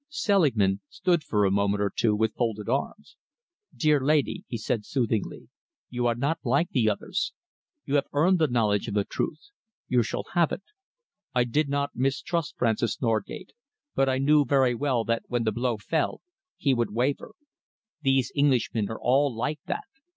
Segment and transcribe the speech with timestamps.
[0.09, 3.17] Selingman stood for a moment or two with folded arms.
[3.75, 5.47] "Dear lady," he said soothingly,
[5.91, 7.33] "you are not like the others.
[7.85, 9.51] You have earned the knowledge of the truth.
[9.87, 10.63] You shall have it.
[11.35, 13.51] I did not mistrust Francis Norgate,
[13.93, 16.21] but I knew very well that when the blow fell,
[16.57, 17.35] he would waver.
[18.01, 19.83] These Englishmen are all like that.